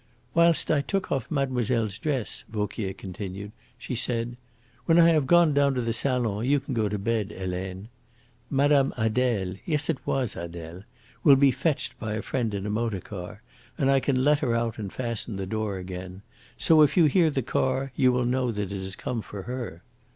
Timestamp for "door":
15.45-15.77